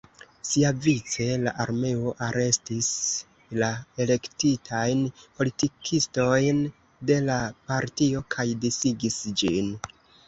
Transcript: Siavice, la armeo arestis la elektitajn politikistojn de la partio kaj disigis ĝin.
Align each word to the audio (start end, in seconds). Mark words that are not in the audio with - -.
Siavice, 0.49 1.25
la 1.47 1.51
armeo 1.65 2.13
arestis 2.27 2.89
la 3.63 3.69
elektitajn 4.05 5.03
politikistojn 5.41 6.65
de 7.11 7.19
la 7.29 7.37
partio 7.71 8.25
kaj 8.37 8.51
disigis 8.65 9.21
ĝin. 9.43 9.75